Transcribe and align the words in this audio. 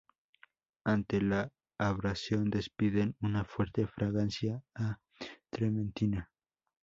Ante 0.83 1.21
la 1.21 1.51
abrasión 1.77 2.49
despiden 2.49 3.15
una 3.21 3.45
fuerte 3.45 3.85
fragancia 3.85 4.63
a 4.73 4.99
trementina. 5.51 6.31